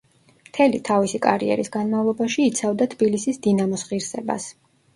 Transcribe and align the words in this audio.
მთელი 0.45 0.79
თავისი 0.89 1.21
კარიერის 1.25 1.69
განმავლობაში 1.75 2.47
იცავდა 2.53 2.89
თბილისის 2.97 3.41
„დინამოს“ 3.47 3.87
ღირსებას. 3.95 4.53